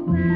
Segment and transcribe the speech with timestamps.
[0.00, 0.33] Bye.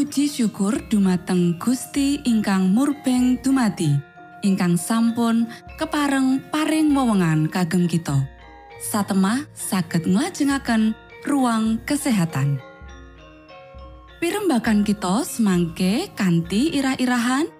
[0.00, 4.00] Puji syukur dumateng Gusti ingkang murbeng dumati
[4.40, 5.44] ingkang sampun
[5.76, 8.16] kepareng paring wewenngan kagem kita.
[8.80, 10.96] Satemah saged nglajengaken
[11.28, 12.64] ruang kesehatan.
[14.24, 17.52] Pirembakan kita semangke kanthi irah-irahan.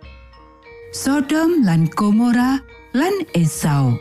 [0.96, 2.56] Sodom lan Gomora
[2.96, 4.00] lan Esau.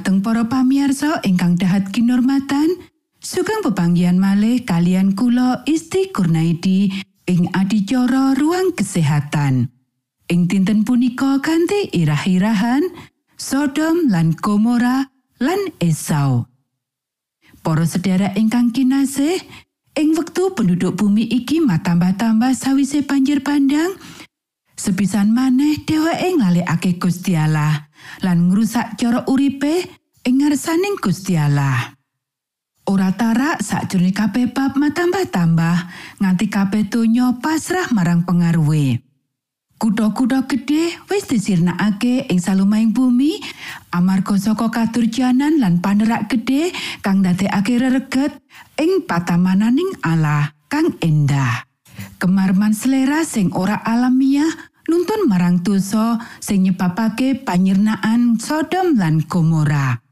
[0.00, 2.72] Dumateng para pamiarsa ingkang dahat kinormatan,
[3.20, 6.88] sugeng pepanggihan malih kalian kula Isti Kurnaidi
[7.28, 9.68] ing adicara ruang kesehatan.
[10.32, 12.80] Ing dinten punika kanthi irah-irahan
[13.36, 15.04] Sodom lan Gomora
[15.36, 16.48] lan Esau.
[17.60, 19.36] Para sedherek ingkang kinasih,
[20.00, 24.00] ing wektu penduduk bumi iki matambah-tambah sawise banjir bandang,
[24.80, 27.89] sepisan maneh dheweke nglalekake Gusti Allah
[28.20, 29.86] lan ngrusak cara uripe
[30.26, 31.94] ing ngarsaning Gusti Allah.
[32.90, 35.76] Ora tarak sakjroning kabeh bab matambah-tambah
[36.18, 38.98] nganti kabeh donya pasrah marang pengaruhe.
[39.80, 43.40] Kutha-kutha gedhe wis disirnakake ing salumahing bumi
[43.96, 46.68] amarga saka katurjanan lan panerak gedhe
[47.00, 48.36] kang ndadekake rereget
[48.76, 51.64] ing patamananing Allah kang endah.
[52.20, 54.52] Kemarman selera sing ora alamiah
[54.90, 60.02] nuntun marang dosa sing nyebabake panyirnaan Sodom lan Gomora.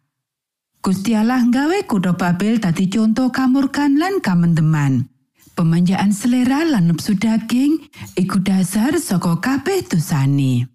[0.78, 5.10] Gusti Allah nggawe kutha Babel dadi contoh kamurkan lan kamendeman.
[5.58, 10.70] Pemanjaan selera lan nepsu daging iku dasar saka kabeh dosane.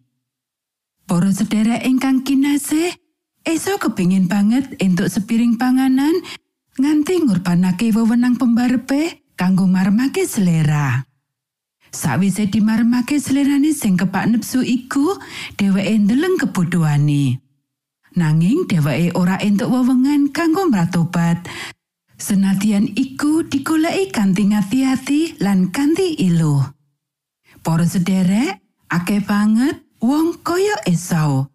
[1.07, 2.91] Para sedherek ingkang kinasih,
[3.43, 6.15] Esau kepingin banget entuk sepiring panganan
[6.79, 11.07] nganti ngurbanake wewenang pembarepe kanggo marmake selera.
[11.94, 15.14] Sawise dimarmake selerane sing kepak nepsu iku,
[15.62, 17.38] dheweke ndeleng kebodohane.
[18.18, 21.46] Nanging dheweke ora entuk wewengan kanggo mratobat
[22.18, 26.66] Senadyan iku digoleki kanthi ngati-ati lan kanthi ilu.
[27.62, 31.52] Para sederek, akeh banget wong kaya Esau.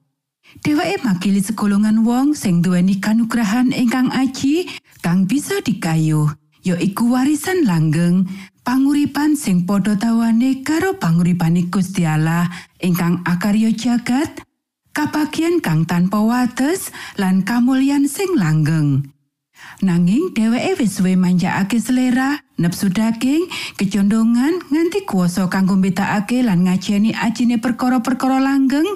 [0.60, 4.68] Dheweke makili segolongan wong sing duweni kanugrahan ingkang aji
[5.00, 6.30] kang bisa dikayuh,
[6.60, 8.28] ya iku warisan langgeng,
[8.68, 12.52] panguripan sing padha tawane karo panguripane Gusti Allah
[12.84, 14.44] ingkang akarya jagat,
[14.92, 19.08] kabagian kang tanpa wates lan kamulyan sing langgeng.
[19.80, 23.48] Nanging dheweke wis suwe manjakake selera, nepsu daging,
[23.80, 28.86] kecondongan nganti kuasa kanggo mbetakake lan ngajeni ajine perkara-perkara langgeng,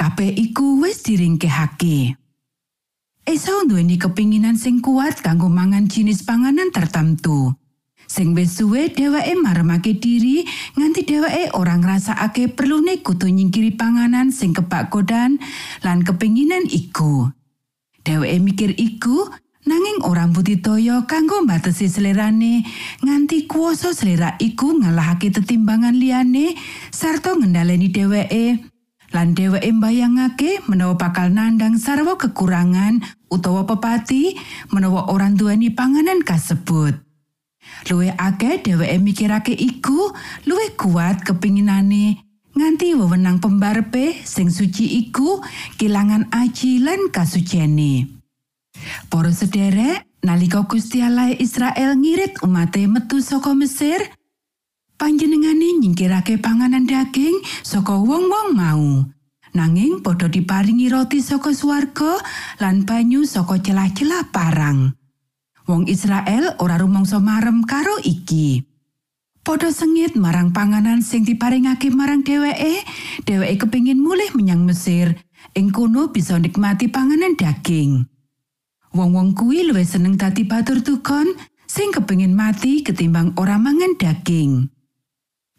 [0.00, 2.16] kabeh iku wis diringkehake.
[3.28, 7.52] Esau duweni kepinginan sing kuat kanggo mangan jenis panganan tertentu.
[8.08, 10.48] Sing wis suwe dheweke maremake diri
[10.80, 15.36] nganti dheweke ora ngrasakake perlune kudu nyingkiri panganan sing kebak kodan
[15.84, 17.28] lan kepinginan iku.
[18.08, 19.28] Dheweke mikir iku
[19.68, 22.64] nanging ora mbudidaya kanggo mbatesi selerane
[23.04, 26.56] nganti kuasa selera iku ngalahake tetimbangan liyane
[26.88, 28.64] sarta ngendhaleni dheweke
[29.12, 34.32] lan dheweke mbayangake menawa bakal nandang sarwa kekurangan utawa pepati
[34.72, 37.07] menawa orang duweni panganan kasebut
[37.88, 40.12] luwih akeh dheweke mikirake iku
[40.44, 45.38] luwih kuat kepinginane nganti wewenang pembarepe sing suci iku
[45.78, 48.18] kilangan aji lan kasucene.
[49.06, 54.02] Para sederek, nalika Gusti Allah Israel ngirit umate metu saka Mesir,
[54.98, 59.06] panjenengane nyingkirake panganan daging saka wong-wong mau.
[59.54, 62.20] Nanging padha diparingi roti saka swarga
[62.60, 64.97] lan banyu saka celah-celah parang.
[65.68, 68.64] Wong Israel ora rumangsa marem karo iki.
[69.44, 72.88] Padha sengit marang panganan sing diparingake marang dheweke,
[73.28, 75.12] dheweke kepingin mulih menyang Mesir.
[75.52, 78.00] Ing kono bisa nikmati panganan daging.
[78.96, 81.36] Wong-wong kuwi luwih seneng dadi batur tukon
[81.68, 84.72] sing kepengin mati ketimbang ora mangan daging.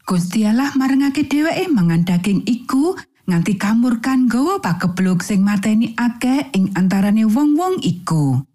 [0.09, 2.97] Gusti Allah marangake dheweke mangan daging iku
[3.29, 8.48] nganti kamurkan gawa pakebluk sing mateni akeh ing antarane wong-wong iku.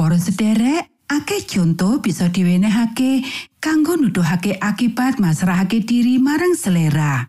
[0.00, 3.20] Para sederek, akeh conto bisa diwenehake
[3.60, 7.28] kanggo nuduhake akibat masrahake diri marang selera.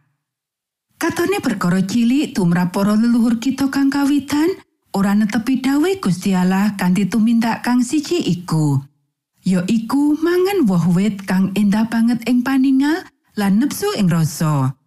[0.96, 4.56] Katone perkara cilik tumrap para leluhur kita kang kawitan,
[4.96, 8.80] ora netepi dawuh Gusti Allah kanthi tumindak kang siji iku.
[9.44, 13.04] Ya iku mangan woh wit kang endah banget ing paningal
[13.36, 14.80] lan nepsu ing rasa.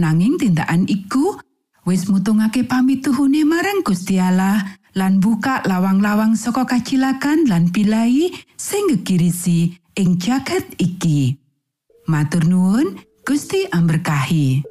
[0.00, 1.36] Nanging tindakan iku
[1.84, 9.76] wis mutungake pamituhune marang Gusti Allah lan buka lawang-lawang saka kacilakan lan pilai sing gegirisi
[9.92, 11.36] ing jagat iki.
[12.08, 12.96] Matur nuwun,
[13.28, 14.64] Gusti amberkahi.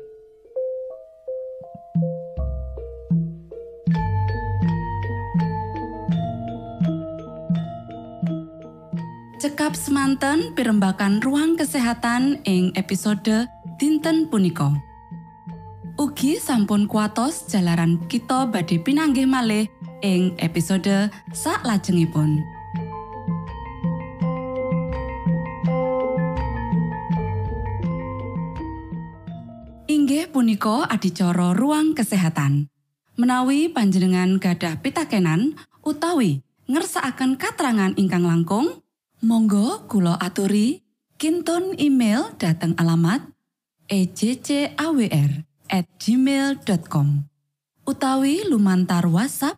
[9.38, 13.46] Cekap semanten pimbakan ruang kesehatan ing episode
[13.78, 14.74] dinten punika.
[15.96, 22.44] Ugi sampun kuatos jalaran kita badhe pinanggih malih ing episode sak lajengipun.
[29.86, 32.68] Inggih punika adicara ruang kesehatan.
[33.16, 38.84] Menawi panjenengan gadah pitakenan utawi ngersakaken katrangan ingkang langkung,
[39.26, 40.86] Monggo kula aturi
[41.18, 43.26] kinton email dateng alamat
[43.90, 45.32] ejcawr
[45.98, 47.08] gmail.com
[47.90, 49.58] utawi lumantar WhatsApp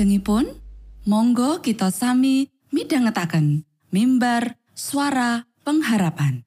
[0.00, 0.56] pitu Sak lajengipun,
[1.04, 6.40] monggo kita sami midhangetaken mimbar suara pengharapan.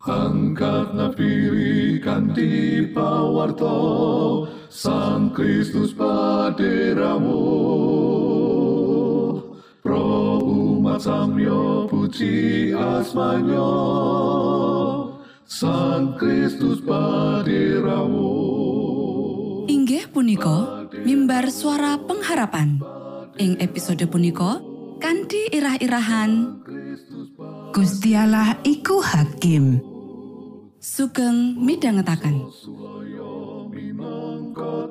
[0.00, 7.44] Angkat nafiri kanti pawarto Sang Kristus paderamu.
[9.84, 13.68] Pro umat samyo puji asmanyo
[15.44, 18.32] Sang Kristus paderamu.
[19.68, 22.80] Inggih punika mimbar suara pengharapan.
[23.38, 24.58] Ing episode punika
[24.98, 26.62] kanthi irah-irahan
[27.70, 29.78] Gusti Allah iku hakim.
[30.78, 31.58] sugeng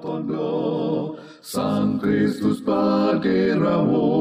[0.03, 4.11] tondo Sang Kristus paderamu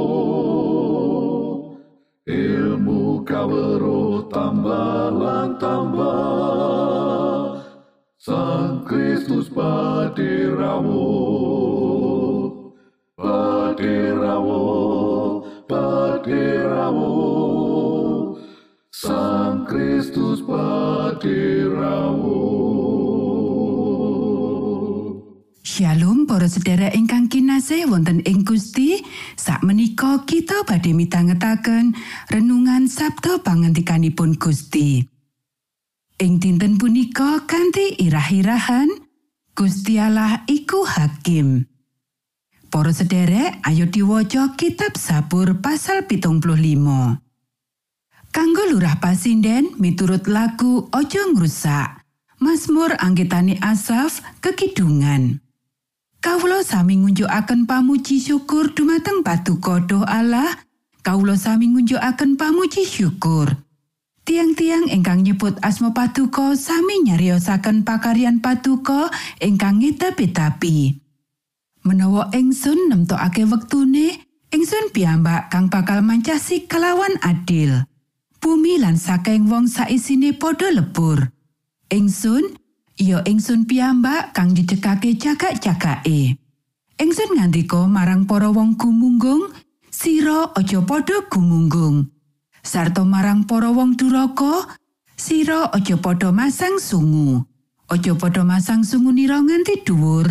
[2.27, 7.26] ilmu kawero tambah lan tambah
[8.27, 11.07] Sang Kristus paderamu
[13.15, 14.67] paderamu
[15.71, 17.15] paderamu
[18.91, 22.43] Sang Kristus paderamu
[25.63, 29.07] Shalom para sedherek ingkang kinasih wonten ing Gusti.
[29.39, 31.95] Sakmenika kita badhe mitangetaken
[32.35, 35.15] renungan Sabda pangantikanipun Gusti.
[36.17, 38.89] Ing dinten punika kanthi irah-irahan
[39.53, 40.01] Gusti
[40.49, 41.69] iku hakim.
[42.73, 47.21] Para sedherek, ayo diwaca kitab Sabur pasal 75.
[48.33, 52.01] Kanggo lurah pasinden miturut lagu Ojo ngrusak.
[52.41, 55.45] Mazmur anggitani Asaf kekidungan.
[56.25, 60.49] Kawula sami ngunjukaken pamuji syukur dumateng Paduka Allah.
[61.05, 63.66] Kawula sami ngunjukaken pamuji syukur.
[64.27, 69.07] Tiang-tiang ingkang nyebut asma Paduka sami nyariosaken pakaryan Paduka
[69.39, 70.99] ingkang ngetapi-tapi.
[71.87, 74.19] Menawa ingsun nemtokake wektune,
[74.51, 77.87] ingsun piyambak kang bakal mancasi kelawan adil.
[78.43, 81.31] Bumi lan saking wong saisine padha lebur.
[81.87, 82.59] Ingsun
[82.99, 86.35] ya ingsun piyambak kang dicekake cagak-cagake.
[86.99, 89.55] Ingsun ngandika marang para wong gumunggung,
[89.95, 92.16] sira aja padha gumunggung.
[92.67, 94.75] Sarta marang para wong duraka,
[95.15, 97.47] sira aja padha masang sungu.
[97.87, 100.27] Aja padha masang sungunira nganti dhuwur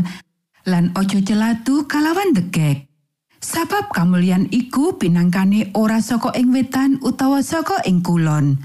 [0.67, 2.91] lan aja celatu kalawan degek.
[3.39, 8.59] Sabab kamulyan iku pinangkane ora saka ing wetan utawa saka ing kulon,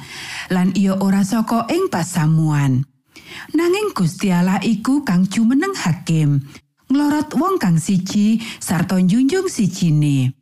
[0.50, 2.83] lan iya ora saka ing pasamuan.
[3.54, 6.42] Nanging Gusti Allah iku kang jumeneng hakim,
[6.90, 10.39] nglorot wong kang siji sarta njunjung sijine.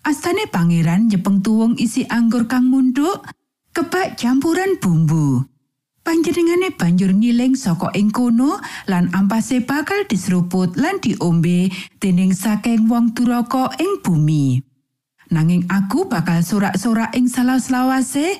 [0.00, 3.20] Astane pangeran nyepeng tuwung isi anggur kang munduk,
[3.76, 5.44] kebak campuran bumbu.
[6.00, 8.58] Panjenengane banjur ngiling saka ing kono
[8.88, 11.68] lan ampase bakal diseruput lan diombe
[12.00, 14.64] dening saking wong duraka ing bumi.
[15.30, 18.34] Nanging aku bakal sorak-sorak ing salah selawase,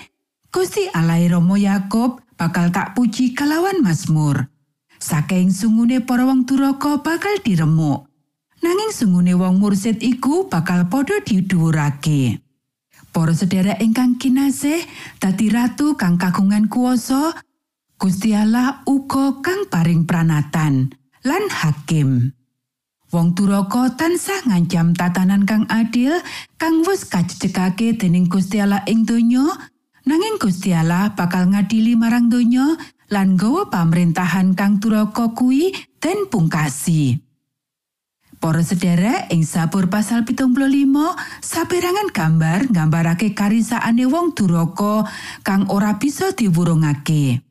[0.50, 4.50] Gusti Allah Rama Yakub bakal tak puji kalawan Mazmur.
[4.98, 8.09] Saking sungune para wong duraka bakal diremuk.
[8.60, 12.44] Nanging sungune wong mursid iku bakal padha didhuwurake.
[13.10, 14.84] Para sedherek ingkang kinasih,
[15.18, 17.34] dadi ratu kang kagungan kuasa,
[17.96, 20.92] Gusti Allah uga kang paring pranatan
[21.24, 22.32] lan hakim.
[23.10, 26.14] Wong duraka tansah ngancam tatanan kang adil
[26.54, 29.42] kang wis kacecekake dening Gusti Allah ing donya,
[30.06, 32.78] nanging Gusti Allah bakal ngadili marang donya
[33.10, 37.29] lan nggawa pamrentahan kang duraka kuwi den pungkasi.
[38.40, 40.56] Para sederek ing sabur pasal 75
[41.44, 45.04] saperangan gambar nggambarake karisaane wong duraka
[45.44, 47.44] kang ora bisa diwurungake.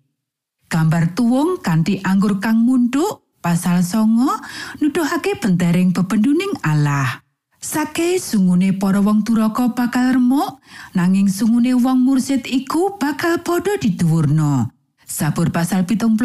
[0.66, 4.34] Gambar tuwung kanthi anggur kang munduk pasal songo
[4.82, 7.22] nuduhake bentering bebenduning Allah.
[7.62, 10.58] Sake sungune para wong duraka bakal remuk,
[10.98, 14.74] nanging sungune wong mursid iku bakal padha diduwurna.
[15.06, 16.18] Sabur pasal 75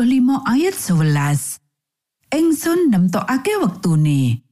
[0.49, 1.61] ayat 11.
[2.33, 4.44] Engsun nemtokake wektune.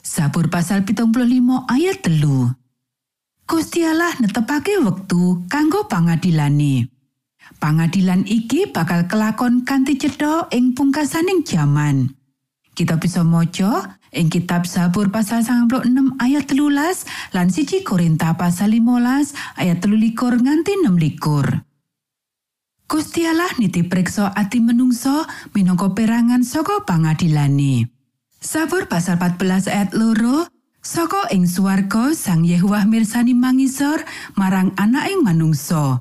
[0.00, 1.12] Sabur pasal 75
[1.68, 2.48] ayat telu.
[3.44, 6.88] Gusti Allah netepake wektu kanggo pangadilane.
[7.60, 12.14] Pangadilan iki bakal kelakon kanthi cedha ing pungkasaning jaman.
[12.72, 17.04] Kita bisa maca ing kitab Sabur pasal 96 ayat telulas
[17.36, 20.96] lan siji Korinta pasal 15 ayat telulikur nganti 6
[22.90, 27.99] Gusti Allah niti priksa ati menungso minangka perangan saka pangadilane.
[28.40, 30.48] Sabur pasal 14 ayat loro
[30.80, 34.00] Saka ing swarga Sang Yehuwah mirsani mangisor
[34.32, 36.00] marang anak ing manungsa.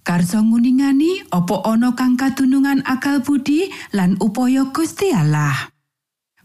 [0.00, 5.68] Karso nguningani opo ana kang katunungan akal budi lan upaya Gusti Allah.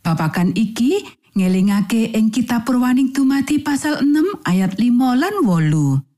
[0.03, 0.99] Babakan iki
[1.31, 4.83] Ngelingake ing kitab Purwaning dumadi pasal 6 ayat 5
[5.15, 6.10] lan wolu.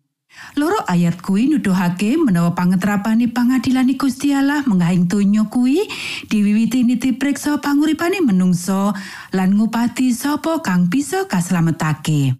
[0.54, 5.82] Loro ayat kuwi nuduhake menawa pangetrapane pangadilan Gusti Allah menggahing donya kuwi
[6.30, 8.94] diwiwiti niti priksa panguripane menungso
[9.34, 12.38] lan ngupati sapa kang bisa kaslametake.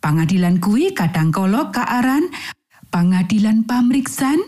[0.00, 2.24] Pangadilan kuwi kadangkala kaaran
[2.88, 4.40] pangadilan pamriksan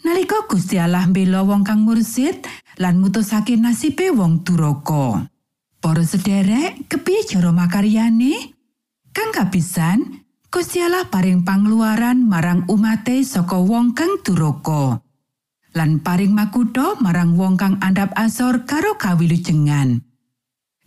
[0.00, 2.40] nalika Gusti Allah mbela wong kang mursid
[2.80, 5.28] lan mutusake nasibe wong duraka.
[5.84, 8.56] Para sederek, kepiye cara makaryane?
[9.12, 10.23] Kang kapisan,
[10.54, 15.02] Gusti Allah paring pangluaran marang umate saka wong kang duraka.
[15.74, 19.98] Lan paring makutha marang wong kang andhap asor karo kawilujengan.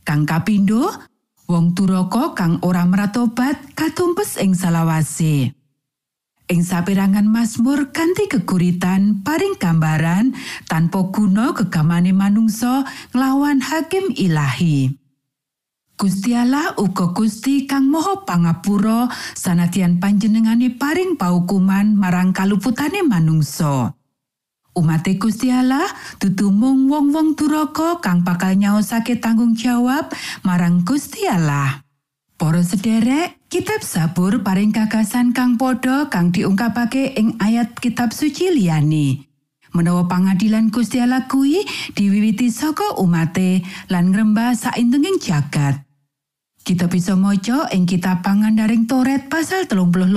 [0.07, 0.87] Kang kapindo,
[1.51, 5.51] wong duraka kang ora meratobat katumpes ing salawase.
[6.47, 10.31] Ing saperangan Mazmur kanthi keguritan paring gambaran
[10.71, 14.95] tanpa guna gegamane manungsa nglawan hakim ilahi.
[15.97, 23.97] Gusti Allah uga Gusti kang Maha Pangapura sanadyan panjenengane paring paukuman marang kaluputane manungsa.
[24.77, 25.89] Umate Gusti Allah
[26.21, 30.13] dudu mung wong-wong duraka kang bakal nyaosake tanggung jawab
[30.45, 31.81] marang Gusti Allah.
[32.37, 39.25] Para sederek, kitab Sabur paring gagasan kang padha kang diungkapake ing ayat kitab suci liyane.
[39.73, 41.65] Menawa pangadilan Gusti Allah kuwi
[41.97, 45.86] diwiwiti saka umate lan ngrembah saindenging jagat.
[46.67, 50.11] Kita bisa maca ing kitab pangandaring Toret pasal 32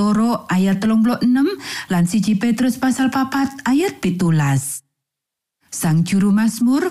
[0.50, 1.22] ayat 36
[1.86, 4.82] lan siji Petrus pasal papat ayat pitulas.
[5.70, 6.90] Sang juru Mazmur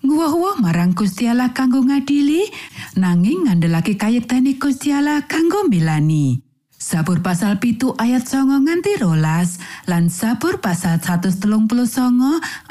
[0.00, 2.48] nguwah marang Gusti Allah kanggo ngadili
[2.96, 6.40] nanging ngandelake kayektene Gusti Allah kanggo milani.
[6.72, 11.68] Sabur pasal pitu ayat songo nganti rolas lan sabur pasal 139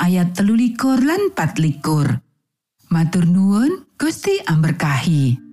[0.01, 2.25] ayat telulikur lan patlikur.
[2.89, 5.52] Matur nuwun Gusti amberkahi.